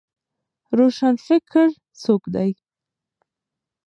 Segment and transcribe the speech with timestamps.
[0.77, 1.67] روشنفکر
[2.03, 2.51] څوک دی؟